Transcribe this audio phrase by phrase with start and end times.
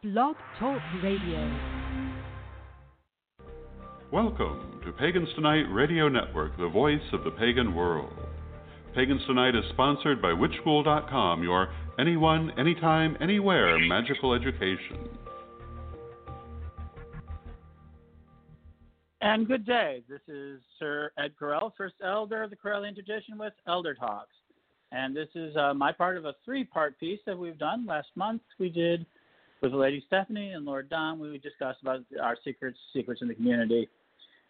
[0.00, 1.58] Blog Talk Radio.
[4.12, 8.12] Welcome to Pagans Tonight Radio Network, the voice of the pagan world.
[8.94, 15.08] Pagans Tonight is sponsored by WitchSchool.com, your anyone, anytime, anywhere magical education.
[19.20, 20.04] And good day.
[20.08, 24.36] This is Sir Ed Correll, First Elder of the Correllian tradition with Elder Talks.
[24.92, 27.84] And this is uh, my part of a three part piece that we've done.
[27.84, 29.04] Last month we did
[29.60, 31.18] with Lady Stephanie and Lord Don.
[31.18, 33.88] We discussed about our secrets, secrets in the community.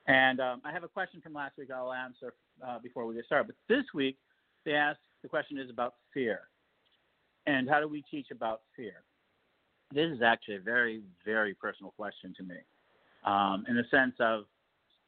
[0.06, 2.34] And um, I have a question from last week I'll answer
[2.66, 3.48] uh, before we get started.
[3.48, 4.16] But this week
[4.64, 6.40] they asked the question is about fear.
[7.46, 9.02] And how do we teach about fear?
[9.94, 12.56] This is actually a very, very personal question to me
[13.24, 14.44] um, in the sense of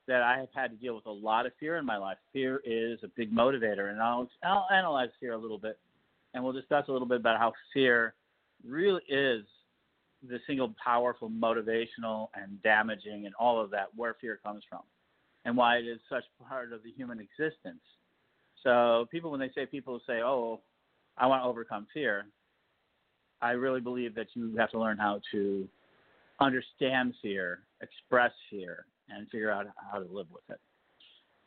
[0.08, 2.16] that I have had to deal with a lot of fear in my life.
[2.32, 5.78] Fear is a big motivator, and I'll, I'll analyze fear a little bit,
[6.32, 8.14] and we'll discuss a little bit about how fear
[8.66, 9.44] really is
[10.28, 14.82] the single powerful motivational and damaging and all of that, where fear comes from,
[15.44, 17.82] and why it is such part of the human existence.
[18.62, 20.60] So people, when they say people say, "Oh,
[21.16, 22.26] I want to overcome fear,"
[23.40, 25.68] I really believe that you have to learn how to
[26.40, 30.60] understand fear, express fear, and figure out how to live with it.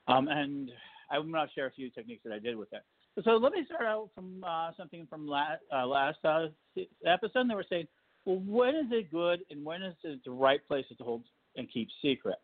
[0.07, 0.71] Um, and
[1.09, 2.83] I'm going to share a few techniques that I did with it.
[3.23, 6.47] So let me start out from uh, something from last, uh, last uh,
[7.05, 7.49] episode.
[7.49, 7.87] They were saying,
[8.25, 11.23] well, when is it good and when is it the right place to hold
[11.57, 12.41] and keep secrets?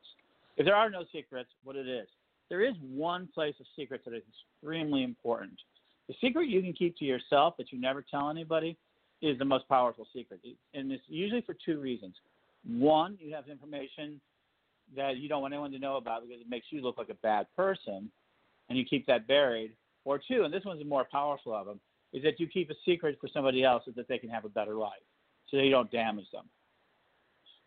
[0.57, 2.07] If there are no secrets, what it is.
[2.49, 5.53] There is one place of secrets that is extremely important.
[6.07, 8.75] The secret you can keep to yourself that you never tell anybody
[9.21, 10.39] is the most powerful secret.
[10.73, 12.15] And it's usually for two reasons.
[12.67, 14.19] One, you have information
[14.95, 17.15] that you don't want anyone to know about because it makes you look like a
[17.15, 18.09] bad person,
[18.69, 19.71] and you keep that buried.
[20.05, 21.79] Or two, and this one's the more powerful of them,
[22.13, 24.49] is that you keep a secret for somebody else so that they can have a
[24.49, 25.03] better life,
[25.49, 26.45] so you don't damage them.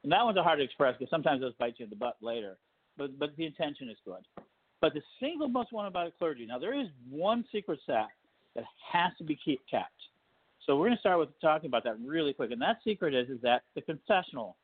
[0.03, 2.17] And that one's a hard to express because sometimes those bite you in the butt
[2.21, 2.59] later,
[2.97, 4.27] but but the intention is good.
[4.81, 6.47] But the single most one about a clergy.
[6.47, 8.09] Now there is one secret set
[8.57, 9.93] that has to be keep, kept.
[10.67, 13.29] So we're going to start with talking about that really quick, and that secret is
[13.29, 14.57] is that the confessional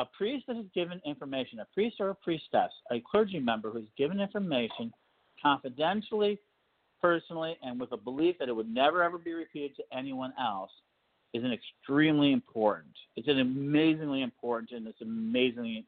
[0.00, 3.78] a priest that has given information, a priest or a priestess, a clergy member who
[3.78, 4.92] has given information
[5.40, 6.38] confidentially,
[7.00, 10.70] personally, and with a belief that it would never ever be repeated to anyone else
[11.34, 12.94] is an extremely important.
[13.16, 15.84] It's an amazingly important and it's amazingly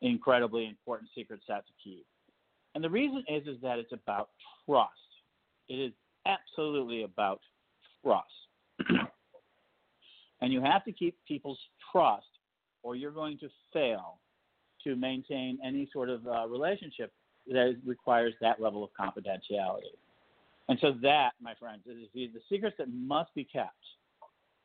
[0.00, 2.06] incredibly important secret set to keep.
[2.74, 4.30] And the reason is is that it's about
[4.64, 4.92] trust.
[5.68, 5.92] It is
[6.26, 7.40] absolutely about
[8.02, 8.28] trust.
[10.40, 11.58] and you have to keep people's
[11.90, 12.26] trust
[12.84, 14.20] or you're going to fail
[14.84, 17.12] to maintain any sort of uh, relationship
[17.48, 19.96] that requires that level of confidentiality.
[20.68, 23.72] And so that, my friends, is the, the secrets that must be kept.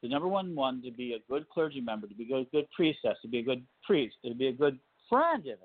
[0.04, 3.16] The number one one to be a good clergy member, to be a good priestess,
[3.22, 4.78] to be a good priest, to be a good
[5.10, 5.56] friend, even,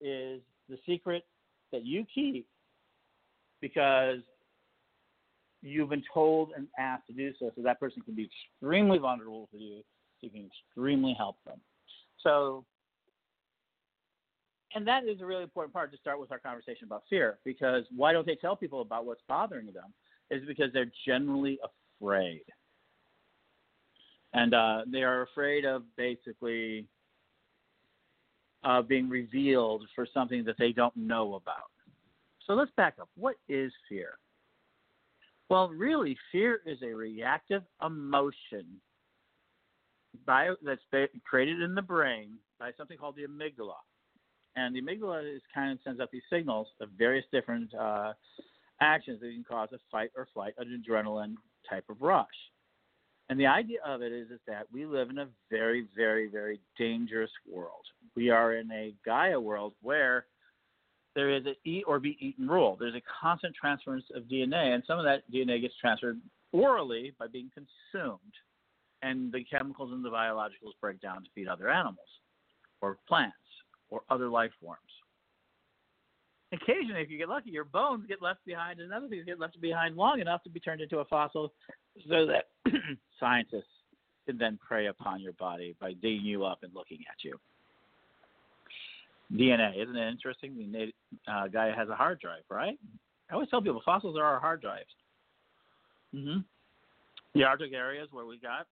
[0.00, 1.22] is the secret
[1.70, 2.48] that you keep
[3.60, 4.18] because
[5.62, 7.52] you've been told and asked to do so.
[7.54, 8.28] So that person can be
[8.60, 9.82] extremely vulnerable to you
[10.20, 11.60] So you can extremely help them.
[12.24, 12.64] So,
[14.74, 17.84] and that is a really important part to start with our conversation about fear because
[17.94, 19.94] why don't they tell people about what's bothering them?
[20.28, 21.60] Is because they're generally
[22.00, 22.42] afraid.
[24.34, 26.86] And uh, they are afraid of basically
[28.64, 31.70] uh, being revealed for something that they don't know about.
[32.46, 33.08] So let's back up.
[33.16, 34.18] What is fear?
[35.48, 38.66] Well, really, fear is a reactive emotion
[40.26, 40.80] bio, that's
[41.24, 43.76] created in the brain by something called the amygdala.
[44.56, 48.12] And the amygdala is kind of sends out these signals of various different uh,
[48.80, 51.34] actions that can cause a fight or flight, an adrenaline
[51.68, 52.26] type of rush.
[53.28, 56.60] And the idea of it is, is that we live in a very, very, very
[56.78, 57.84] dangerous world.
[58.16, 60.26] We are in a Gaia world where
[61.14, 62.76] there is a eat or be eaten rule.
[62.78, 66.18] There's a constant transference of DNA, and some of that DNA gets transferred
[66.52, 68.20] orally by being consumed
[69.02, 72.08] and the chemicals and the biologicals break down to feed other animals
[72.80, 73.36] or plants
[73.90, 74.80] or other life forms.
[76.52, 79.60] Occasionally, if you get lucky, your bones get left behind and other things get left
[79.60, 81.52] behind long enough to be turned into a fossil
[82.08, 82.48] so that
[83.20, 83.64] scientists
[84.26, 87.38] can then prey upon your body by digging you up and looking at you.
[89.32, 90.54] DNA, isn't it interesting?
[90.72, 90.92] The
[91.30, 92.78] uh, Gaia has a hard drive, right?
[93.30, 94.88] I always tell people fossils are our hard drives.
[96.14, 96.38] hmm
[97.34, 98.66] The Arctic areas where we got.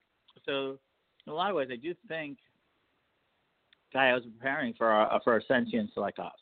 [0.46, 0.78] So,
[1.26, 2.38] in a lot of ways, I do think
[3.92, 6.32] guy, I was preparing for our, for a sentience like us,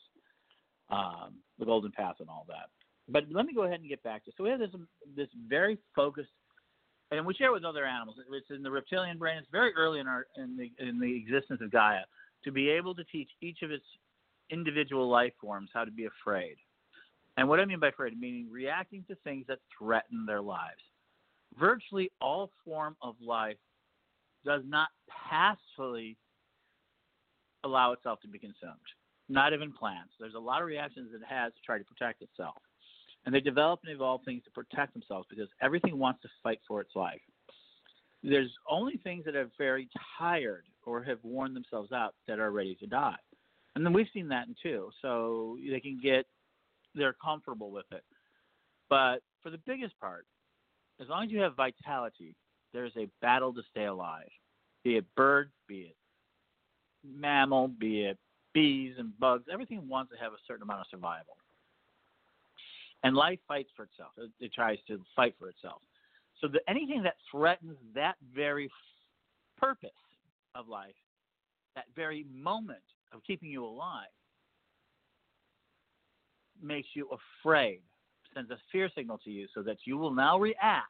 [0.89, 2.69] um, the Golden Path and all that.
[3.07, 4.31] But let me go ahead and get back to.
[4.35, 4.71] So we have this
[5.15, 6.31] this very focused,
[7.11, 8.17] and we share with other animals.
[8.31, 9.37] It's in the reptilian brain.
[9.37, 12.01] It's very early in our in the in the existence of Gaia
[12.43, 13.85] to be able to teach each of its
[14.49, 16.55] individual life forms how to be afraid.
[17.37, 20.81] And what I mean by afraid, meaning reacting to things that threaten their lives.
[21.59, 23.57] Virtually all form of life
[24.45, 24.89] does not
[25.29, 26.17] passively
[27.63, 28.75] allow itself to be consumed.
[29.27, 30.13] Not even plants.
[30.19, 32.55] There's a lot of reactions it has to try to protect itself.
[33.25, 36.79] And they develop and evolve things to protect themselves because everything wants to fight for
[36.81, 37.21] its life.
[38.21, 42.75] There's only things that are very tired or have worn themselves out that are ready
[42.75, 43.15] to die.
[43.75, 44.89] And then we've seen that in too.
[45.01, 46.25] So they can get,
[46.93, 48.03] they're comfortable with it.
[48.89, 50.25] But for the biggest part,
[51.01, 52.35] as long as you have vitality,
[52.73, 54.29] there's a battle to stay alive.
[54.83, 55.95] Be it bird, be it
[57.03, 58.17] mammal, be it
[58.55, 61.37] bees and bugs, everything wants to have a certain amount of survival.
[63.03, 64.13] And life fights for itself.
[64.17, 65.81] It, it tries to fight for itself.
[66.41, 68.71] So the, anything that threatens that very
[69.59, 69.89] purpose
[70.55, 70.95] of life,
[71.75, 72.79] that very moment
[73.13, 74.07] of keeping you alive,
[76.63, 77.09] makes you
[77.43, 77.81] afraid,
[78.33, 80.87] sends a fear signal to you so that you will now react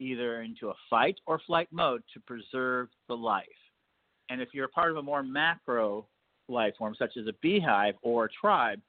[0.00, 3.46] either into a fight or flight mode to preserve the life.
[4.28, 6.06] And if you're part of a more macro
[6.48, 8.80] life form, such as a beehive or a tribe,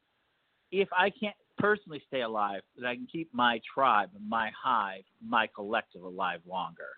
[0.71, 5.47] if I can't personally stay alive, then I can keep my tribe, my hive, my
[5.53, 6.89] collective alive longer.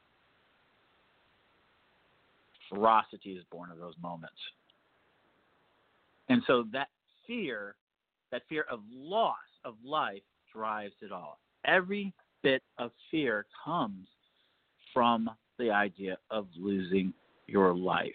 [2.69, 4.38] Ferocity is born of those moments.
[6.30, 6.88] And so that
[7.28, 7.75] fear,
[8.31, 11.40] that fear of loss of life, drives it all.
[11.66, 14.07] Every bit of fear comes
[14.94, 15.30] from
[15.60, 17.13] the idea of losing
[17.48, 18.07] your life.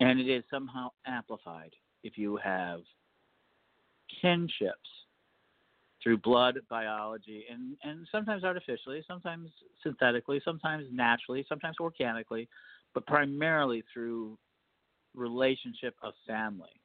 [0.00, 2.80] And it is somehow amplified if you have
[4.20, 4.74] kinships
[6.02, 9.50] through blood biology and, and sometimes artificially, sometimes
[9.82, 12.48] synthetically, sometimes naturally, sometimes organically,
[12.92, 14.36] but primarily through
[15.14, 16.80] relationship of family.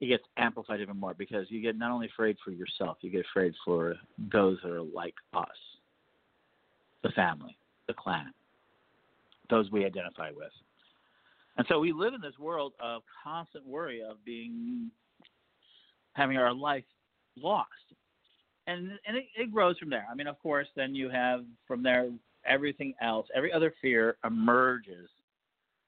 [0.00, 3.24] It gets amplified even more because you get not only afraid for yourself, you get
[3.30, 3.96] afraid for
[4.32, 5.48] those that are like us
[7.02, 7.56] the family,
[7.88, 8.32] the clan,
[9.48, 10.52] those we identify with.
[11.60, 14.90] And so we live in this world of constant worry of being
[16.14, 16.86] having our life
[17.36, 17.68] lost.
[18.66, 20.06] And and it, it grows from there.
[20.10, 22.08] I mean, of course, then you have from there
[22.46, 25.10] everything else, every other fear emerges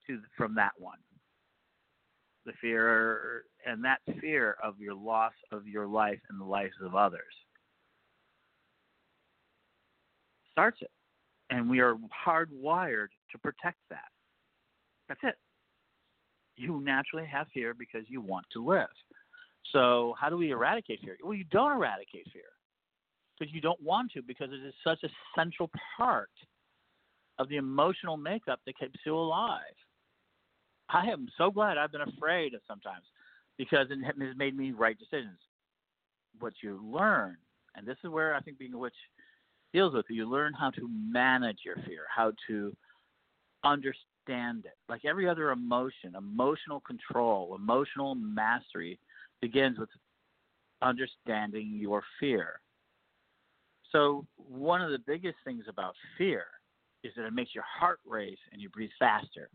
[0.07, 0.99] to from that one.
[2.45, 6.95] The fear and that fear of your loss of your life and the lives of
[6.95, 7.23] others
[10.51, 10.91] starts it.
[11.49, 11.97] And we are
[12.27, 14.11] hardwired to protect that.
[15.09, 15.37] That's it.
[16.57, 18.89] You naturally have fear because you want to live.
[19.73, 21.17] So, how do we eradicate fear?
[21.23, 22.51] Well, you don't eradicate fear
[23.39, 26.31] because you don't want to, because it is such a central part
[27.39, 29.61] of the emotional makeup that keeps you alive.
[30.89, 33.05] I am so glad I've been afraid of sometimes
[33.57, 35.39] because it has made me right decisions.
[36.39, 37.37] What you learn,
[37.75, 38.95] and this is where I think being a witch
[39.73, 42.77] deals with it, you learn how to manage your fear, how to
[43.65, 44.77] understand it.
[44.89, 48.99] Like every other emotion, emotional control, emotional mastery
[49.41, 49.89] begins with
[50.81, 52.61] understanding your fear.
[53.91, 56.47] So, one of the biggest things about fear
[57.05, 59.51] is that it makes your heart race and you breathe faster.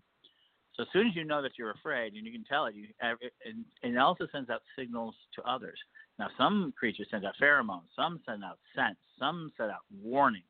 [0.75, 2.87] So, as soon as you know that you're afraid, and you can tell it, you,
[3.01, 5.79] and it also sends out signals to others.
[6.19, 10.45] Now, some creatures send out pheromones, some send out scents, some send out warnings.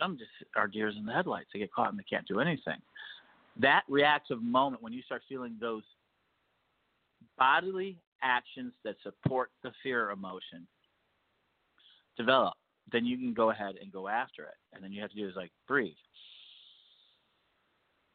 [0.00, 1.48] Some just are deers in the headlights.
[1.52, 2.80] They get caught and they can't do anything.
[3.60, 5.82] That reactive moment when you start feeling those
[7.38, 10.66] bodily actions that support the fear emotion
[12.16, 12.54] develop,
[12.90, 14.54] then you can go ahead and go after it.
[14.72, 15.92] And then you have to do is like breathe.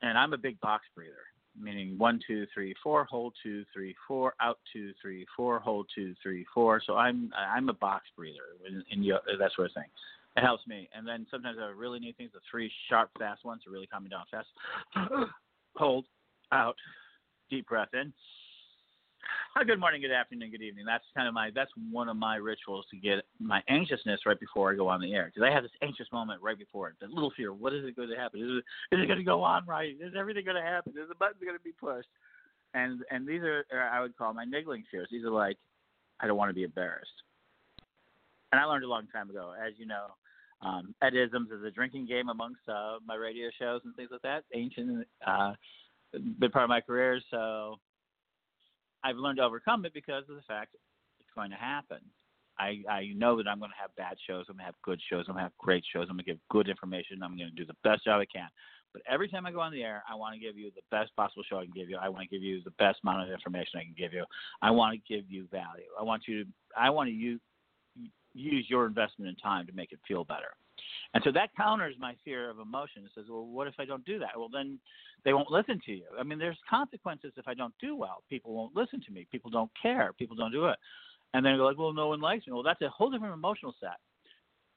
[0.01, 1.13] And I'm a big box breather,
[1.59, 6.13] meaning one, two, three, four, hold two, three, four, out two, three, four, hold two,
[6.21, 6.81] three, four.
[6.85, 8.35] So I'm I'm a box breather
[8.67, 9.07] in, in
[9.39, 9.89] that sort of thing.
[10.37, 10.87] It helps me.
[10.95, 14.03] And then sometimes I really need things, the three sharp, fast ones to really calm
[14.03, 14.47] me down fast.
[15.75, 16.05] hold,
[16.51, 16.75] out,
[17.49, 18.13] deep breath in
[19.65, 20.85] good morning, good afternoon, good evening.
[20.85, 24.71] That's kind of my that's one of my rituals to get my anxiousness right before
[24.71, 26.95] I go on the air because I have this anxious moment right before it.
[27.01, 27.53] The little fear.
[27.53, 28.39] What is it going to happen?
[28.41, 29.95] Is it is it going to go on right?
[29.99, 30.93] Is everything going to happen?
[30.93, 32.09] Is the button going to be pushed?
[32.73, 35.07] And and these are, are I would call my niggling fears.
[35.11, 35.57] These are like
[36.19, 37.09] I don't want to be embarrassed.
[38.51, 40.07] And I learned a long time ago, as you know,
[40.61, 44.43] um, Edisms is a drinking game amongst uh, my radio shows and things like that.
[44.53, 45.53] Ancient, uh,
[46.39, 47.75] been part of my career, so
[49.03, 50.75] I've learned to overcome it because of the fact
[51.19, 51.99] it's going to happen.
[52.59, 54.45] I, I know that I'm going to have bad shows.
[54.49, 55.25] I'm going to have good shows.
[55.27, 56.07] I'm going to have great shows.
[56.09, 57.21] I'm going to give good information.
[57.21, 58.49] I'm going to do the best job I can.
[58.93, 61.15] But every time I go on the air, I want to give you the best
[61.15, 61.97] possible show I can give you.
[62.01, 64.25] I want to give you the best amount of information I can give you.
[64.61, 65.85] I want to give you value.
[65.99, 66.49] I want you to.
[66.75, 67.13] I want to
[68.37, 70.55] use your investment in time to make it feel better.
[71.13, 73.03] And so that counters my fear of emotion.
[73.05, 74.31] It says, well, what if I don't do that?
[74.35, 74.79] Well, then
[75.25, 76.03] they won't listen to you.
[76.19, 78.23] I mean, there's consequences if I don't do well.
[78.29, 79.25] People won't listen to me.
[79.31, 80.13] People don't care.
[80.13, 80.77] People don't do it.
[81.33, 82.53] And then they're like, well, no one likes me.
[82.53, 83.97] Well, that's a whole different emotional set.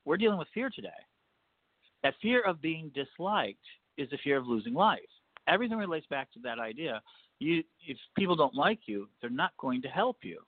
[0.04, 0.88] We're dealing with fear today.
[2.02, 3.58] That fear of being disliked
[3.98, 5.00] is the fear of losing life.
[5.46, 7.02] Everything relates back to that idea.
[7.38, 10.40] You, if people don't like you, they're not going to help you.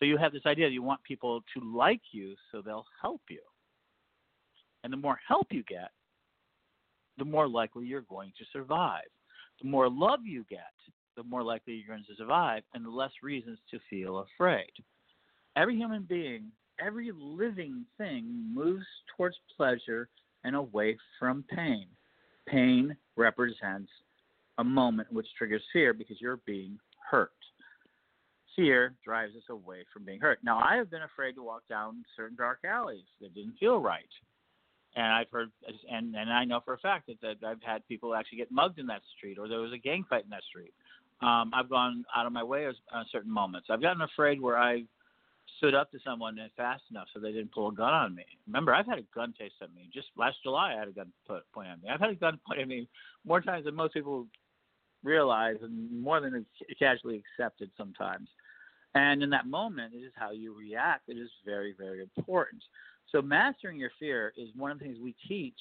[0.00, 3.20] So you have this idea that you want people to like you so they'll help
[3.28, 3.42] you.
[4.82, 5.90] And the more help you get,
[7.18, 9.04] the more likely you're going to survive.
[9.62, 10.72] The more love you get,
[11.18, 14.70] the more likely you're going to survive, and the less reasons to feel afraid.
[15.54, 16.46] Every human being,
[16.82, 20.08] every living thing moves towards pleasure
[20.44, 21.88] and away from pain.
[22.48, 23.90] Pain represents
[24.56, 26.78] a moment which triggers fear because you're being
[27.10, 27.32] hurt.
[28.60, 30.38] Fear drives us away from being hurt.
[30.42, 34.04] Now, I have been afraid to walk down certain dark alleys that didn't feel right
[34.96, 35.50] and I've heard,
[35.90, 38.78] and and I know for a fact that, that I've had people actually get mugged
[38.78, 40.72] in that street, or there was a gang fight in that street.
[41.22, 43.68] Um, I've gone out of my way on certain moments.
[43.70, 44.84] I've gotten afraid where I
[45.58, 48.24] stood up to someone fast enough so they didn't pull a gun on me.
[48.46, 49.90] Remember, I've had a gun chased at me.
[49.92, 51.90] Just last July, I had a gun put, point at me.
[51.90, 52.88] I've had a gun point at me
[53.26, 54.26] more times than most people
[55.04, 58.28] realize, and more than is casually accepted sometimes.
[58.94, 61.08] And in that moment, it is how you react.
[61.08, 62.62] It is very, very important.
[63.10, 65.58] So mastering your fear is one of the things we teach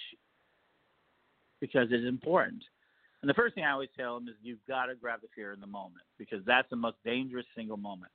[1.59, 2.63] because it's important.
[3.21, 5.53] And the first thing I always tell them is you've got to grab the fear
[5.53, 8.11] in the moment because that's the most dangerous single moment,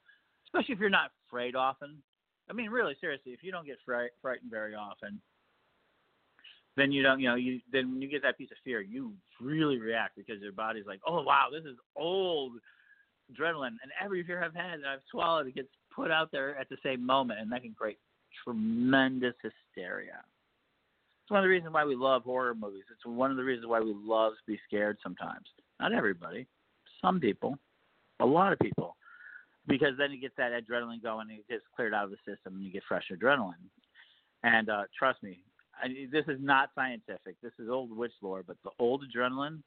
[0.47, 2.03] especially if you're not afraid often.
[2.49, 5.21] I mean, really, seriously, if you don't get fright, frightened very often,
[6.77, 9.13] then you don't, you know, you then when you get that piece of fear, you
[9.41, 12.55] really react because your body's like, oh wow, this is old
[13.33, 16.69] adrenaline, and every fear I've had that I've swallowed, it gets put out there at
[16.69, 17.99] the same moment, and that can create
[18.45, 20.21] tremendous hysteria.
[21.23, 22.85] It's one of the reasons why we love horror movies.
[22.91, 25.47] It's one of the reasons why we love to be scared sometimes.
[25.81, 26.47] Not everybody,
[27.01, 27.59] some people,
[28.21, 28.97] a lot of people,
[29.67, 32.55] because then you get that adrenaline going and it gets cleared out of the system
[32.55, 33.55] and you get fresh adrenaline.
[34.43, 35.41] And uh, trust me,
[35.83, 37.37] I, this is not scientific.
[37.43, 39.63] This is old witch lore, but the old adrenaline.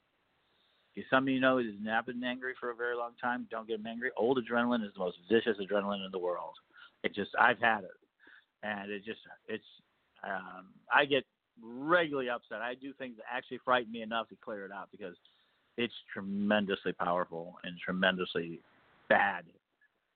[0.98, 3.68] If some of you know has not been angry for a very long time, don't
[3.68, 4.10] get angry.
[4.16, 6.54] Old adrenaline is the most vicious adrenaline in the world.
[7.04, 7.90] It just I've had it
[8.62, 9.64] and it just it's
[10.24, 11.24] um, I get
[11.62, 12.60] regularly upset.
[12.60, 15.14] I do things that actually frighten me enough to clear it out because
[15.76, 18.60] it's tremendously powerful and tremendously
[19.08, 19.44] bad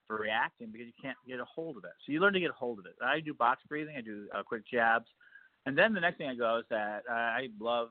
[0.08, 1.92] for reacting because you can't get a hold of it.
[2.04, 2.96] So you learn to get a hold of it.
[3.04, 3.94] I do box breathing.
[3.96, 5.06] I do uh, quick jabs,
[5.66, 7.90] and then the next thing I go is that I love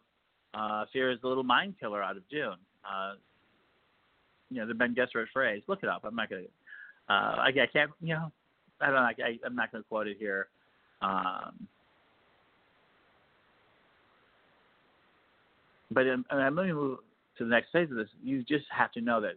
[0.53, 2.57] uh, Fear is the Little Mind Killer out of Dune.
[2.85, 3.13] Uh,
[4.49, 5.63] you know the Bene Gesserit phrase.
[5.67, 6.03] Look it up.
[6.03, 6.43] I'm not gonna.
[7.09, 7.91] Uh, I, I can't.
[8.01, 8.31] You know,
[8.81, 9.25] I don't know.
[9.25, 10.47] I, I'm not going to quote it here.
[11.01, 11.67] Um,
[15.89, 16.99] but I'm, I'm going to move
[17.37, 18.09] to the next phase of this.
[18.23, 19.35] You just have to know that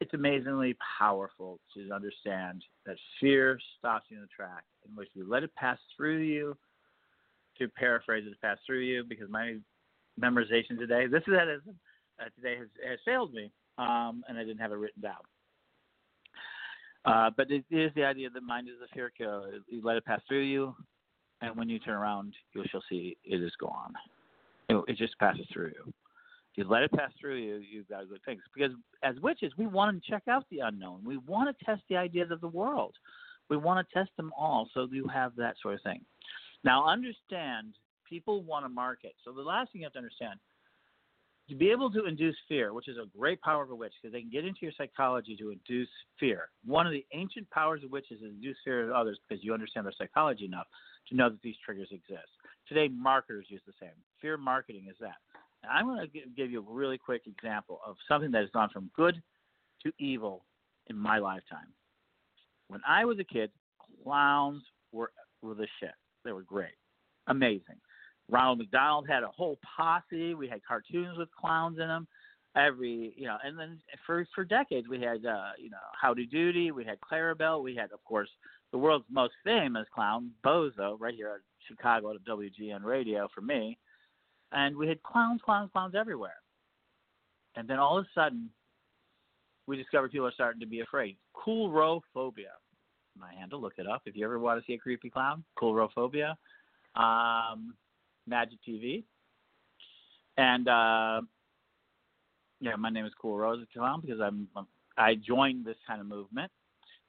[0.00, 5.28] it's amazingly powerful to understand that fear stops you in the track, in which you
[5.28, 6.56] let it pass through you.
[7.58, 9.56] To paraphrase it, pass through you, because my
[10.20, 11.62] memorization today, this is that is,
[12.20, 15.14] uh, today has, has failed me, um, and I didn't have it written down.
[17.04, 19.52] Uh, but it is the idea that mind is a fear killer.
[19.68, 20.74] You let it pass through you,
[21.40, 23.92] and when you turn around, you shall see it is gone.
[24.68, 25.92] It, it just passes through you.
[26.56, 28.40] You let it pass through you, you've got good things.
[28.54, 31.02] Because as witches, we want to check out the unknown.
[31.04, 32.94] We want to test the ideas of the world.
[33.50, 36.00] We want to test them all, so you have that sort of thing.
[36.64, 37.74] Now, understand,
[38.08, 39.14] people want to market.
[39.24, 40.38] So the last thing you have to understand–
[41.48, 44.12] to be able to induce fear, which is a great power of a witch, because
[44.12, 46.48] they can get into your psychology to induce fear.
[46.64, 49.86] One of the ancient powers of witches is induce fear of others because you understand
[49.86, 50.66] their psychology enough
[51.08, 52.28] to know that these triggers exist.
[52.68, 53.94] Today, marketers use the same.
[54.20, 55.16] Fear marketing is that.
[55.62, 58.70] And I'm going to give you a really quick example of something that has gone
[58.72, 59.22] from good
[59.84, 60.44] to evil
[60.88, 61.72] in my lifetime.
[62.66, 63.50] When I was a kid,
[64.02, 65.94] clowns were were the shit.
[66.24, 66.74] They were great,
[67.28, 67.76] amazing.
[68.28, 70.34] Ronald McDonald had a whole posse.
[70.34, 72.06] We had cartoons with clowns in them.
[72.56, 76.70] Every you know, and then for for decades we had uh, you know Howdy Doody.
[76.70, 77.62] We had Clarabell.
[77.62, 78.30] We had of course
[78.72, 83.78] the world's most famous clown, Bozo, right here at Chicago at WGN Radio for me.
[84.52, 86.36] And we had clowns, clowns, clowns everywhere.
[87.56, 88.50] And then all of a sudden,
[89.66, 91.16] we discovered people are starting to be afraid.
[91.34, 92.54] Coulrophobia.
[93.18, 95.42] My handle, look it up if you ever want to see a creepy clown.
[95.58, 96.34] Coulrophobia.
[96.94, 97.74] Um,
[98.26, 99.04] Magic TV.
[100.36, 101.22] And uh,
[102.60, 104.48] yeah, my name is Cool Rose Clown because I'm
[104.98, 106.50] I joined this kind of movement.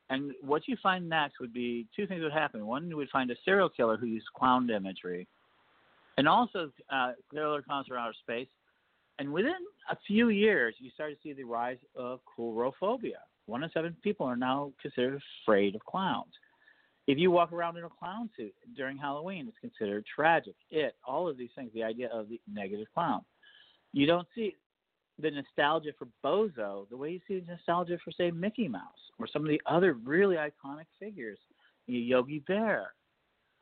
[0.09, 2.65] And what you find next would be two things would happen.
[2.65, 5.27] One, you would find a serial killer who used clown imagery,
[6.17, 8.47] and also uh, killer clowns from outer space.
[9.19, 9.53] And within
[9.89, 13.19] a few years, you start to see the rise of coulrophobia.
[13.47, 16.33] One in seven people are now considered afraid of clowns.
[17.08, 20.56] If you walk around in a clown suit during Halloween, it's considered tragic.
[20.70, 23.22] It, all of these things, the idea of the negative clown.
[23.94, 24.56] You don't see
[25.20, 28.84] the nostalgia for Bozo the way you see the nostalgia for, say, Mickey Mouse
[29.20, 31.40] or some of the other really iconic figures.
[31.88, 32.94] Yogi Bear.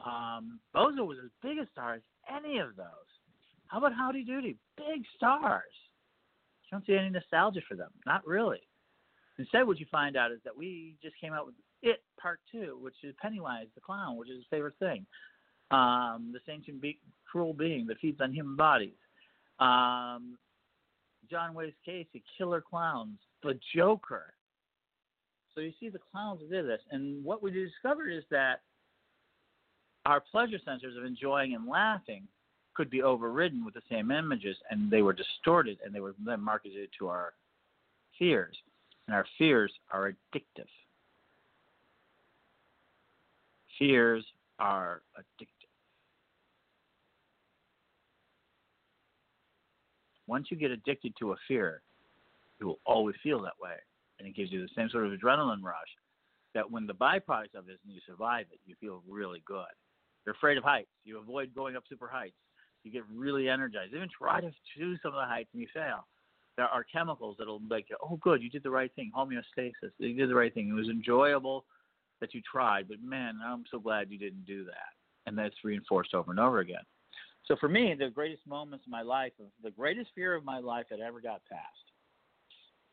[0.04, 2.02] Um, Bozo was as big a star as
[2.36, 2.86] any of those.
[3.68, 4.58] How about Howdy Doody?
[4.78, 5.64] Big stars.
[6.64, 7.92] You don't see any nostalgia for them.
[8.06, 8.62] Not really.
[9.38, 12.78] Instead, what you find out is that we just came out with It Part Two,
[12.82, 15.06] which is Pennywise the clown, which is his favorite thing.
[15.72, 17.00] Um, the sentient be-
[17.32, 18.98] cruel being that feeds on human bodies.
[19.60, 20.38] Um,
[21.30, 24.34] John Wayne Gacy, Killer Clowns, The Joker.
[25.54, 28.62] So you see the clowns did this, and what we discovered is that
[30.06, 32.28] our pleasure sensors of enjoying and laughing
[32.74, 36.42] could be overridden with the same images, and they were distorted, and they were then
[36.42, 37.34] marketed to our
[38.20, 38.58] fears,
[39.08, 40.68] and our fears are addictive.
[43.78, 44.26] Fears
[44.60, 45.50] are addictive.
[50.28, 51.82] Once you get addicted to a fear,
[52.60, 53.76] you will always feel that way,
[54.18, 55.76] and it gives you the same sort of adrenaline rush
[56.56, 59.66] that when the byproduct of it is and you survive it, you feel really good.
[60.26, 60.90] You're afraid of heights.
[61.04, 62.36] You avoid going up super heights.
[62.84, 63.94] You get really energized.
[63.94, 66.08] Even try to do some of the heights and you fail.
[66.56, 69.12] There are chemicals that'll make you, oh, good, you did the right thing.
[69.16, 69.92] Homeostasis.
[69.98, 70.70] You did the right thing.
[70.70, 71.66] It was enjoyable
[72.26, 75.28] that you tried, but man, I'm so glad you didn't do that.
[75.28, 76.84] And that's reinforced over and over again.
[77.46, 79.32] So for me, the greatest moments of my life,
[79.64, 81.62] the greatest fear of my life that ever got past.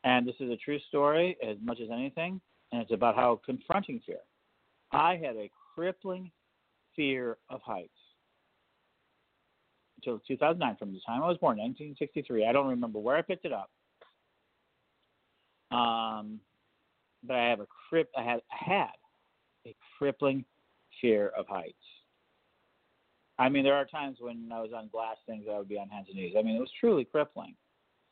[0.04, 2.40] And this is a true story as much as anything,
[2.70, 4.18] and it's about how confronting fear.
[4.90, 6.30] I had a crippling
[6.94, 7.88] fear of heights
[9.96, 12.46] until 2009, from the time I was born, 1963.
[12.46, 13.70] I don't remember where I picked it up.
[15.70, 16.40] Um,
[17.22, 18.10] but I have a crip.
[18.16, 18.88] I had had
[19.66, 20.44] a crippling
[21.00, 21.74] fear of heights.
[23.38, 25.88] I mean, there are times when I was on glass things, I would be on
[25.88, 26.34] hands and knees.
[26.38, 27.54] I mean, it was truly crippling.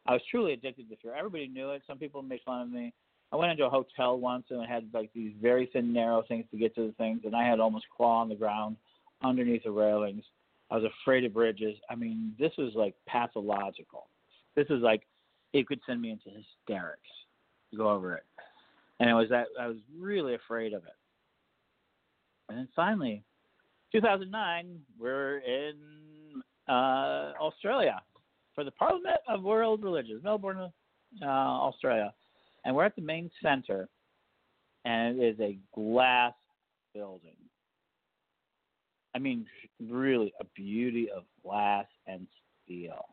[0.07, 1.15] I was truly addicted to fear.
[1.15, 1.83] Everybody knew it.
[1.87, 2.93] Some people made fun of me.
[3.33, 6.47] I went into a hotel once and I had like these very thin, narrow things
[6.51, 8.77] to get to the things, and I had almost crawl on the ground
[9.23, 10.25] underneath the railings.
[10.71, 11.77] I was afraid of bridges.
[11.89, 14.07] I mean, this was like pathological.
[14.57, 15.03] This was like
[15.53, 17.01] it could send me into hysterics
[17.71, 18.25] to go over it,
[18.99, 20.97] and it was that I was really afraid of it.
[22.51, 23.23] And then finally,
[23.93, 25.75] 2009, we're in
[26.69, 28.03] uh, Australia
[28.57, 30.73] for the Parliament of World Religions, Melbourne,
[31.23, 32.13] uh, Australia,
[32.65, 33.89] and we're at the main center,
[34.85, 36.35] and it is a glass
[36.93, 37.37] building.
[39.15, 39.47] I mean,
[39.89, 42.27] really a beauty of glass and
[42.65, 43.07] steel.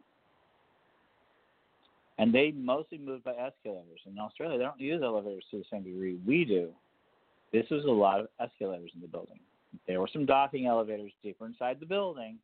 [2.17, 3.99] And they mostly move by escalators.
[4.07, 6.71] In Australia, they don't use elevators to the same degree we do.
[7.51, 9.39] This was a lot of escalators in the building.
[9.87, 12.37] There were some docking elevators deeper inside the building.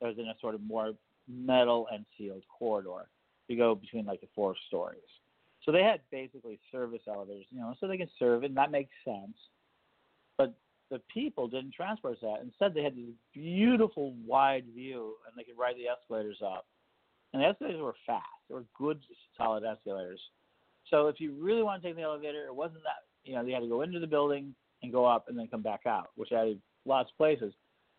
[0.00, 0.92] There was in a sort of more
[1.28, 3.08] metal and sealed corridor
[3.48, 5.00] to go between like the four stories.
[5.64, 8.90] So they had basically service elevators, you know, so they could serve, and that makes
[9.04, 9.36] sense.
[10.38, 10.54] But
[10.90, 12.40] the people didn't transport that.
[12.42, 16.66] Instead, they had this beautiful wide view, and they could ride the escalators up.
[17.32, 19.00] And the escalators were fast; they were good,
[19.36, 20.20] solid escalators.
[20.88, 23.52] So if you really want to take the elevator, it wasn't that you know they
[23.52, 26.32] had to go into the building and go up and then come back out, which
[26.32, 27.52] added lots of places.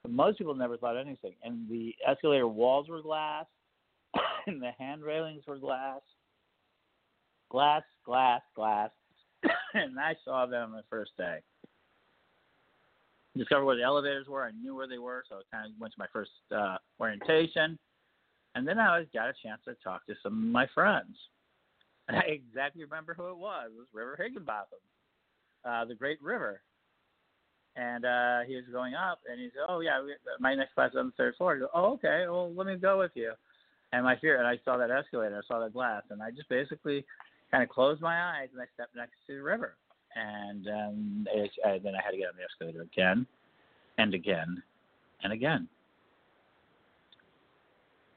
[0.04, 1.34] But most people never thought anything.
[1.44, 3.46] And the escalator walls were glass,
[4.48, 6.02] and the hand railings were glass.
[7.50, 8.90] Glass, glass, glass.
[9.74, 11.40] and I saw them the first day.
[13.38, 14.44] Discovered where the elevators were.
[14.44, 17.78] I knew where they were, so I kind of went to my first uh, orientation.
[18.56, 21.16] And then I got a chance to talk to some of my friends.
[22.08, 23.70] And I exactly remember who it was.
[23.74, 24.80] It was River Higginbotham,
[25.66, 26.62] uh, the Great River.
[27.76, 30.92] And uh, he was going up, and he said, "Oh yeah, we, my next class
[30.92, 33.32] is on the third floor." I go, "Oh okay, well let me go with you."
[33.94, 36.50] And my fear, and I saw that escalator, I saw that glass, and I just
[36.50, 37.06] basically
[37.52, 39.76] kind of closed my eyes and I stepped next to the river.
[40.16, 43.26] And um, it, uh, then I had to get on the escalator again,
[43.98, 44.62] and again,
[45.24, 45.68] and again,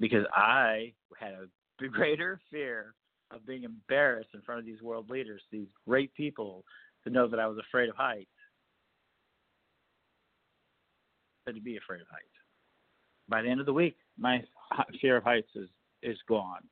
[0.00, 2.94] because I had a greater fear
[3.30, 6.64] of being embarrassed in front of these world leaders, these great people,
[7.04, 8.28] to know that I was afraid of heights,
[11.46, 12.24] to be afraid of heights.
[13.28, 14.42] By the end of the week, my
[15.00, 15.68] fear of heights is
[16.02, 16.62] is gone,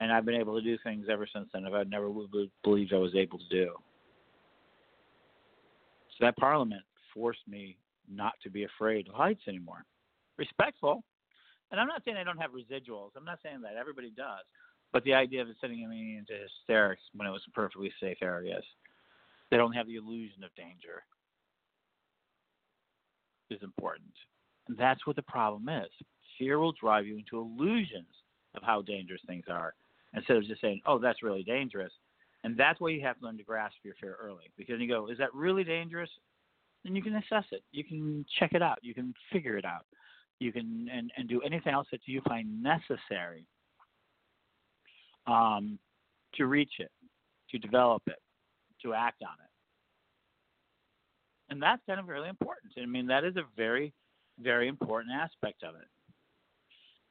[0.00, 2.30] and I've been able to do things ever since then that I never would
[2.62, 3.70] believed I was able to do.
[6.18, 6.82] So that Parliament
[7.14, 7.78] forced me
[8.10, 9.84] not to be afraid of heights anymore.
[10.36, 11.02] Respectful,
[11.70, 13.10] and I'm not saying I don't have residuals.
[13.16, 14.44] I'm not saying that everybody does,
[14.92, 18.64] but the idea of sending me into hysterics when it was a perfectly safe areas,
[19.52, 21.04] they don't have the illusion of danger,
[23.50, 24.14] is important.
[24.66, 25.90] And that's what the problem is.
[26.38, 28.08] Fear will drive you into illusions
[28.54, 29.74] of how dangerous things are
[30.14, 31.92] instead of just saying, oh, that's really dangerous.
[32.44, 34.50] And that's why you have to learn to grasp your fear early.
[34.56, 36.10] Because you go, is that really dangerous?
[36.82, 37.62] Then you can assess it.
[37.72, 38.78] You can check it out.
[38.80, 39.84] You can figure it out.
[40.38, 43.44] You can and, and do anything else that you find necessary
[45.26, 45.78] um,
[46.36, 46.90] to reach it,
[47.50, 48.18] to develop it,
[48.82, 49.50] to act on it.
[51.52, 52.72] And that's kind of really important.
[52.80, 53.92] I mean, that is a very
[54.40, 55.88] very important aspect of it.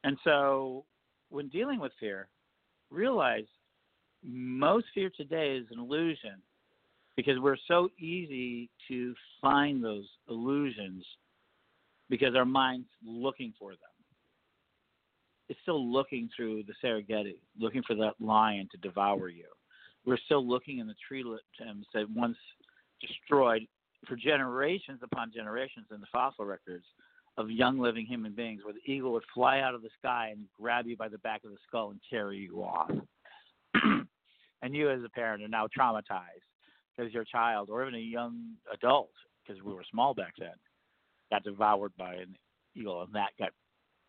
[0.03, 0.85] And so,
[1.29, 2.27] when dealing with fear,
[2.89, 3.45] realize
[4.23, 6.41] most fear today is an illusion
[7.15, 11.05] because we're so easy to find those illusions
[12.09, 13.77] because our mind's looking for them.
[15.49, 19.45] It's still looking through the Serengeti, looking for that lion to devour you.
[20.05, 22.37] We're still looking in the tree limbs that once
[22.99, 23.67] destroyed
[24.07, 26.85] for generations upon generations in the fossil records
[27.37, 30.45] of young living human beings where the eagle would fly out of the sky and
[30.59, 32.91] grab you by the back of the skull and carry you off.
[34.61, 36.45] and you as a parent are now traumatized
[36.95, 39.11] because your child or even a young adult,
[39.45, 40.49] because we were small back then,
[41.31, 42.35] got devoured by an
[42.75, 43.51] eagle and that got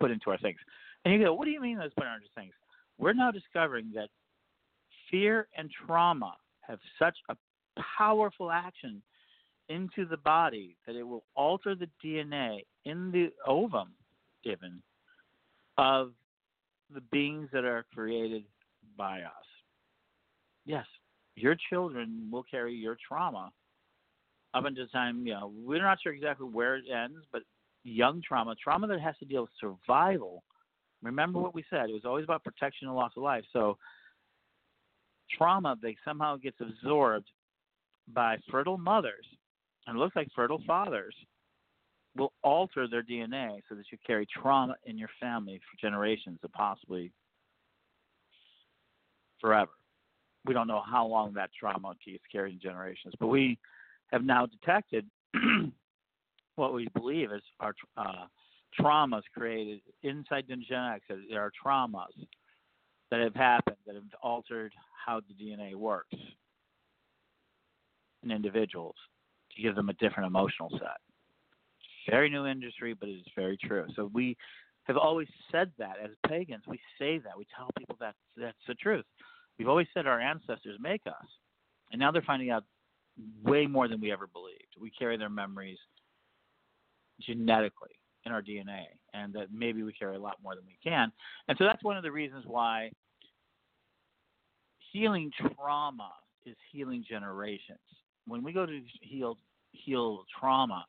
[0.01, 0.59] put into our things.
[1.05, 2.53] And you go, what do you mean those put into things?
[2.99, 4.09] We're now discovering that
[5.13, 7.37] fear and trauma have such a
[7.97, 9.01] powerful action
[9.69, 13.93] into the body that it will alter the DNA in the ovum,
[14.43, 14.83] given,
[15.79, 16.13] of
[16.93, 18.45] the beings that are created
[18.97, 19.33] by us.
[20.67, 20.87] Yes,
[21.37, 23.53] your children will carry your trauma
[24.55, 27.43] up until time, you know, we're not sure exactly where it ends, but
[27.85, 30.43] young trauma, trauma that has to deal with survival.
[31.03, 33.45] Remember what we said, it was always about protection and loss of life.
[33.53, 33.79] So
[35.37, 37.29] trauma that somehow gets absorbed
[38.13, 39.27] by fertile mothers
[39.87, 41.15] and looks like fertile fathers
[42.17, 46.53] will alter their DNA so that you carry trauma in your family for generations and
[46.53, 47.11] possibly
[49.41, 49.71] forever.
[50.45, 53.59] We don't know how long that trauma keeps carried in generations, but we
[54.09, 55.07] have now detected
[56.57, 58.27] what we believe is our uh,
[58.79, 61.07] traumas created inside the genetics.
[61.31, 62.13] There are traumas
[63.13, 64.73] that have happened that have altered
[65.05, 66.17] how the DNA works
[68.23, 68.95] in individuals
[69.55, 70.97] to give them a different emotional set.
[72.09, 73.85] Very new industry, but it is very true.
[73.97, 74.35] So we
[74.85, 76.63] have always said that as pagans.
[76.67, 77.37] We say that.
[77.37, 79.05] We tell people that that's the truth.
[79.59, 81.27] We've always said our ancestors make us.
[81.93, 82.65] And now they're finding out
[83.45, 84.75] way more than we ever believed.
[84.81, 85.79] We carry their memories
[87.21, 87.91] genetically
[88.25, 91.13] in our DNA, and that maybe we carry a lot more than we can.
[91.49, 92.91] And so that's one of the reasons why
[94.93, 96.13] healing trauma
[96.45, 97.79] is healing generations
[98.27, 99.37] when we go to heal
[99.73, 100.85] heal trauma,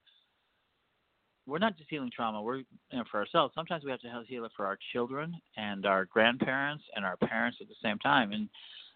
[1.46, 2.42] we're not just healing trauma.
[2.42, 3.54] We're you know, for ourselves.
[3.56, 7.58] Sometimes we have to heal it for our children and our grandparents and our parents
[7.62, 8.50] at the same time, and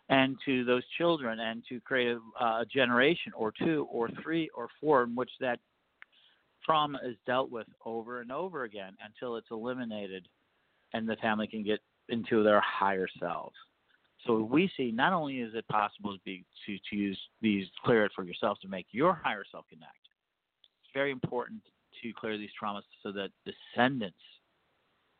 [0.09, 4.67] and to those children, and to create a, a generation or two or three or
[4.79, 5.59] four in which that
[6.67, 10.27] trauma is dealt with over and over again until it's eliminated,
[10.93, 13.55] and the family can get into their higher selves.
[14.25, 18.05] So we see not only is it possible to be to, to use these clear
[18.05, 19.91] it for yourself to make your higher self connect.
[20.83, 21.61] It's very important
[22.03, 24.17] to clear these traumas so that descendants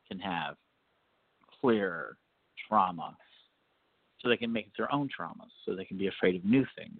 [0.09, 0.55] can have
[1.61, 2.17] clear
[2.67, 3.15] trauma
[4.19, 6.99] so they can make their own traumas, so they can be afraid of new things.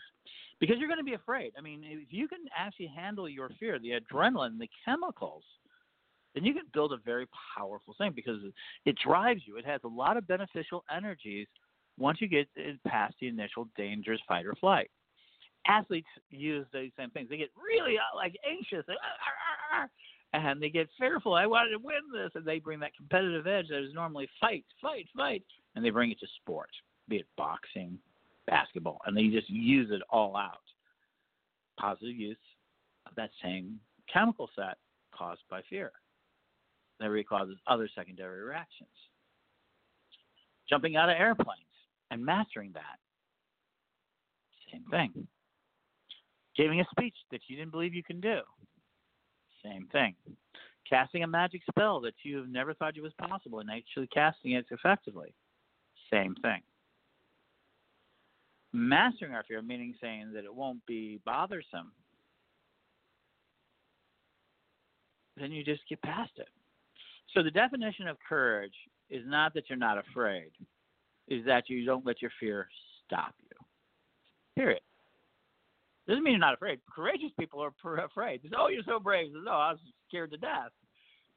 [0.60, 1.54] Because you're going to be afraid.
[1.58, 5.43] I mean, if you can actually handle your fear, the adrenaline, the chemicals,
[6.34, 8.39] then you can build a very powerful thing because
[8.86, 9.58] it drives you.
[9.58, 11.48] It has a lot of beneficial energies
[11.98, 14.89] once you get uh, past the initial dangerous fight or flight.
[15.67, 17.30] Athletes use these same things.
[17.30, 19.88] They get really uh, like anxious, ah, ah,
[20.34, 21.34] ah, and they get fearful.
[21.34, 24.65] I wanted to win this, and they bring that competitive edge that is normally fight,
[24.82, 25.43] fight, fight,
[25.76, 26.70] and they bring it to sport,
[27.10, 27.98] be it boxing,
[28.48, 30.62] basketball, and they just use it all out.
[31.80, 32.38] Positive use
[33.06, 33.80] of that same
[34.12, 34.78] chemical set
[35.14, 35.92] caused by fear.
[37.00, 38.90] That causes other secondary reactions.
[40.68, 41.62] Jumping out of airplanes
[42.10, 42.98] and mastering that.
[44.72, 45.28] Same thing.
[46.56, 48.40] Giving a speech that you didn't believe you can do.
[49.64, 50.16] Same thing.
[50.90, 54.54] Casting a magic spell that you have never thought it was possible and actually casting
[54.54, 55.34] it effectively.
[56.12, 56.62] Same thing.
[58.80, 61.92] Mastering our fear, meaning saying that it won't be bothersome,
[65.36, 66.48] then you just get past it.
[67.34, 68.76] So the definition of courage
[69.10, 70.52] is not that you're not afraid,
[71.28, 72.68] is that you don't let your fear
[73.04, 73.58] stop you.
[74.56, 74.82] Period.
[76.08, 76.80] Doesn't mean you're not afraid.
[76.94, 78.42] Courageous people are afraid.
[78.44, 79.32] Say, oh, you're so brave.
[79.34, 80.72] Says, oh, I was scared to death.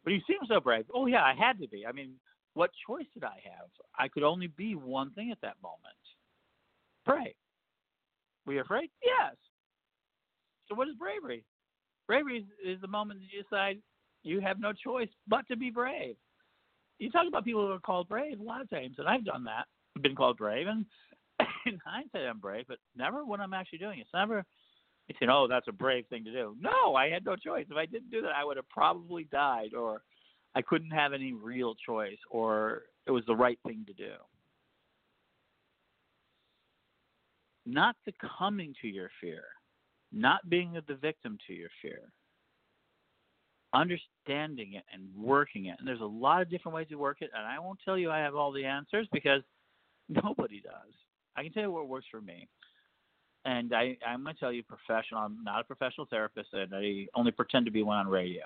[0.05, 0.85] But you seem so brave.
[0.95, 1.87] Oh, yeah, I had to be.
[1.87, 2.13] I mean,
[2.53, 3.71] what choice did I have?
[3.99, 5.97] I could only be one thing at that moment.
[7.11, 7.35] Pray.
[8.47, 8.91] Were you afraid?
[9.03, 9.37] Yes.
[10.69, 11.45] So what is bravery?
[12.07, 13.79] Bravery is, the moment that you decide
[14.23, 16.17] you have no choice but to be brave.
[16.99, 19.45] You talk about people who are called brave a lot of times, and I've done
[19.45, 19.67] that.
[19.97, 20.85] I've been called brave, and
[21.67, 24.03] in hindsight, I'm brave, but never when I'm actually doing it.
[24.03, 24.45] It's never
[25.09, 27.67] you say, "Oh, that's a brave thing to do." No, I had no choice.
[27.69, 30.03] If I didn't do that, I would have probably died, or
[30.55, 34.13] I couldn't have any real choice, or it was the right thing to do.
[37.67, 39.45] Not succumbing to your fear,
[40.13, 42.13] not being the victim to your fear,
[43.73, 45.77] understanding it and working it.
[45.79, 48.11] And there's a lot of different ways to work it, and I won't tell you
[48.11, 49.43] I have all the answers because
[50.09, 50.93] nobody does.
[51.37, 52.49] I can tell you what works for me.
[53.47, 55.21] And I, I'm going to tell you professional.
[55.21, 58.43] I'm not a professional therapist, and I only pretend to be one on radio.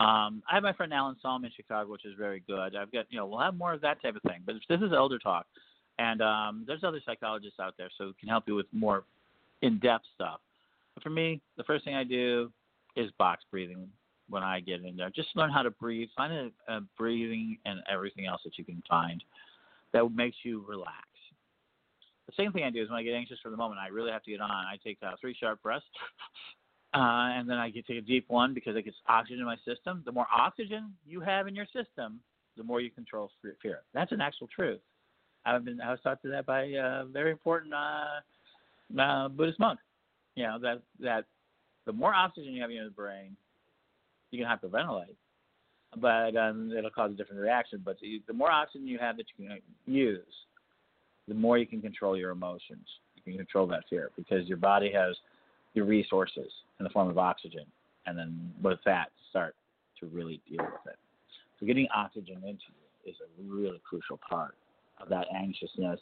[0.00, 2.76] Um, I have my friend Alan Solomon in Chicago, which is very good.
[2.76, 4.42] I've got, you know, we'll have more of that type of thing.
[4.44, 5.46] But this is Elder Talk,
[5.98, 9.04] and um, there's other psychologists out there, so can help you with more
[9.62, 10.40] in-depth stuff.
[10.94, 12.50] But for me, the first thing I do
[12.96, 13.88] is box breathing
[14.28, 15.10] when I get in there.
[15.10, 16.08] Just learn how to breathe.
[16.16, 19.22] Find a, a breathing and everything else that you can find
[19.92, 21.06] that makes you relax.
[22.26, 24.10] The same thing I do is when I get anxious for the moment, I really
[24.10, 24.50] have to get on.
[24.50, 25.84] I take uh, three sharp breaths,
[26.94, 29.56] uh, and then I can take a deep one because it gets oxygen in my
[29.64, 30.02] system.
[30.04, 32.20] The more oxygen you have in your system,
[32.56, 33.30] the more you control
[33.62, 33.82] fear.
[33.92, 34.80] That's an actual truth.
[35.46, 39.78] I've been I was taught to that by a very important uh, uh, Buddhist monk.
[40.36, 41.24] You know that that
[41.86, 43.36] the more oxygen you have in your brain,
[44.30, 45.16] you can hyperventilate,
[45.96, 47.82] but um, it'll cause a different reaction.
[47.84, 50.22] But the, the more oxygen you have that you can use,
[51.28, 52.86] the more you can control your emotions.
[53.16, 55.14] You can control that fear because your body has
[55.74, 57.64] your resources in the form of oxygen,
[58.06, 59.54] and then with that, start
[60.00, 60.98] to really deal with it.
[61.60, 64.54] So getting oxygen into you is a really crucial part
[65.00, 66.00] of that anxiousness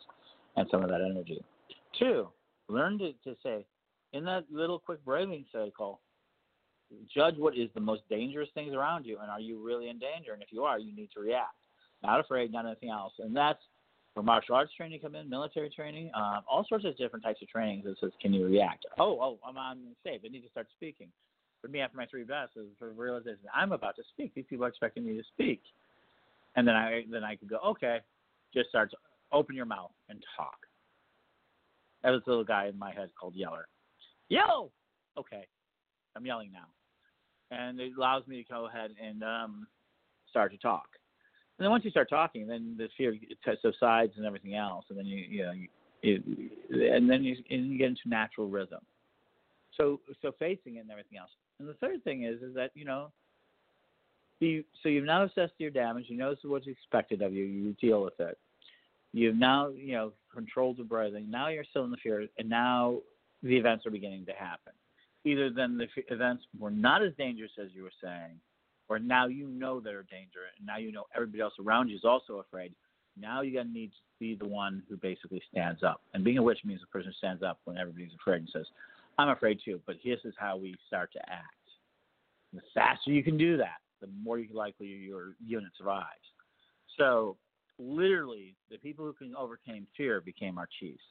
[0.56, 1.42] and some of that energy.
[1.98, 2.28] Two,
[2.68, 3.64] learn to, to say,
[4.12, 6.00] in that little quick breathing cycle,
[7.14, 10.32] judge what is the most dangerous things around you, and are you really in danger?
[10.34, 11.56] And if you are, you need to react.
[12.02, 13.12] Not afraid, not anything else.
[13.18, 13.60] And that's
[14.14, 17.48] where martial arts training come in, military training, um, all sorts of different types of
[17.48, 18.84] trainings that says, can you react?
[18.98, 20.20] Oh, oh, I'm on safe.
[20.24, 21.08] I need to start speaking.
[21.62, 24.34] For me, after my three vests, is for realization I'm about to speak.
[24.34, 25.62] These people are expecting me to speak,
[26.56, 28.00] and then I then I could go, okay,
[28.54, 28.94] just starts
[29.32, 30.56] open your mouth and talk.
[32.02, 33.68] That was a little guy in my head called Yeller.
[34.28, 34.72] Yell.
[35.18, 35.46] Okay,
[36.16, 36.68] I'm yelling now
[37.52, 39.66] and it allows me to go ahead and um,
[40.28, 40.86] start to talk.
[41.58, 43.14] And then once you start talking, then the fear
[43.60, 45.68] subsides and everything else, and then you you know you,
[46.02, 46.22] it,
[46.94, 48.80] and then you, and you get into natural rhythm.
[49.76, 51.30] So so facing it and everything else.
[51.60, 53.12] And the third thing is is that you know.
[54.46, 56.06] You, so you've now assessed your damage.
[56.08, 57.44] You know what's expected of you.
[57.44, 58.38] You deal with it.
[59.12, 61.30] You've now, you know, controlled the breathing.
[61.30, 62.98] Now you're still in the fear, and now
[63.42, 64.72] the events are beginning to happen
[65.24, 68.38] either then the events were not as dangerous as you were saying,
[68.88, 72.04] or now you know they're dangerous, and now you know everybody else around you is
[72.04, 72.72] also afraid.
[73.18, 76.00] Now you're gonna need to be the one who basically stands up.
[76.14, 78.66] And being a witch means the person stands up when everybody's afraid and says,
[79.18, 81.54] "I'm afraid too," but this is how we start to act.
[82.52, 86.06] And the faster you can do that, the more likely your unit survives.
[86.98, 87.38] So,
[87.78, 91.02] literally, the people who can overcame fear became our chiefs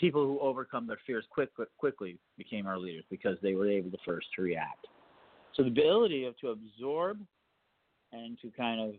[0.00, 3.90] people who overcome their fears quick, quick, quickly became our leaders because they were able
[3.90, 4.86] to first to react.
[5.54, 7.20] So the ability of to absorb
[8.12, 8.94] and to kind of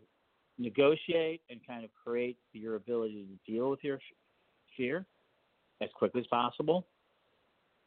[0.59, 3.99] negotiate and kind of create your ability to deal with your
[4.77, 5.05] fear
[5.81, 6.85] as quickly as possible.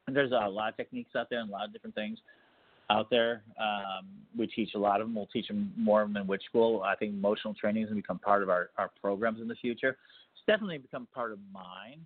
[0.06, 2.18] And there's a lot of techniques out there and a lot of different things
[2.90, 3.42] out there.
[3.60, 5.14] Um, we teach a lot of them.
[5.14, 6.82] We'll teach them more of them in Witch School.
[6.82, 9.54] I think emotional training is going to become part of our, our programs in the
[9.54, 9.96] future.
[10.34, 12.04] It's definitely become part of mine,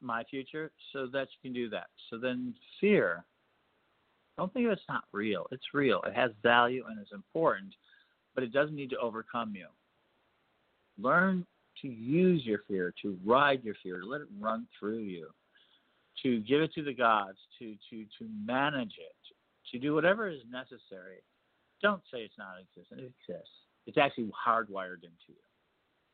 [0.00, 1.86] my future, so that you can do that.
[2.10, 3.24] So then fear,
[4.36, 5.46] don't think it's not real.
[5.50, 6.00] It's real.
[6.06, 7.74] It has value and it's important,
[8.34, 9.66] but it doesn't need to overcome you.
[11.00, 11.46] Learn
[11.82, 15.28] to use your fear, to ride your fear, to let it run through you,
[16.22, 19.14] to give it to the gods, to to to manage it,
[19.72, 21.22] to do whatever is necessary.
[21.82, 23.00] Don't say it's not existent.
[23.00, 23.54] It exists.
[23.86, 25.34] It's actually hardwired into you.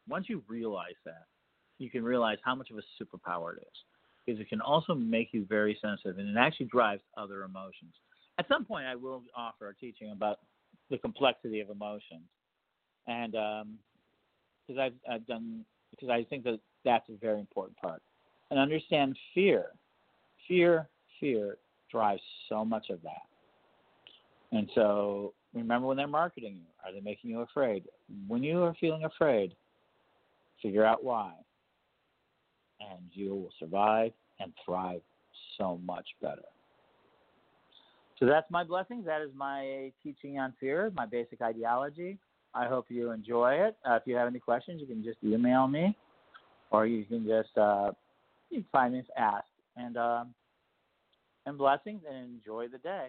[0.08, 1.26] Once you realize that,
[1.78, 3.78] you can realize how much of a superpower it is.
[4.24, 7.92] Because it can also make you very sensitive and it actually drives other emotions.
[8.38, 10.38] At some point, I will offer a teaching about
[10.90, 12.28] the complexity of emotions.
[13.06, 18.02] And because um, I've, I've done, because I think that that's a very important part.
[18.50, 19.66] And understand fear.
[20.48, 20.88] Fear,
[21.20, 21.58] fear
[21.90, 23.22] drives so much of that.
[24.54, 27.84] And so remember when they're marketing you, are they making you afraid?
[28.28, 29.54] When you are feeling afraid,
[30.62, 31.32] figure out why.
[32.80, 35.00] And you will survive and thrive
[35.58, 36.42] so much better.
[38.20, 39.04] So that's my blessings.
[39.06, 42.18] That is my teaching on fear, my basic ideology.
[42.54, 43.76] I hope you enjoy it.
[43.84, 45.96] Uh, if you have any questions, you can just email me,
[46.70, 47.90] or you can just uh,
[48.50, 49.44] you find me ask.
[49.76, 50.34] And um,
[51.46, 53.08] and blessings, and enjoy the day.